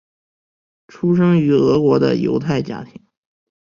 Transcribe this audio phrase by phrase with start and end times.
[0.87, 2.99] 出生于俄国的犹太家庭。